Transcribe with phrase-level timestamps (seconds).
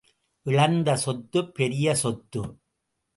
[0.45, 2.41] இழந்த சொத்துப் பெரிய சொத்து.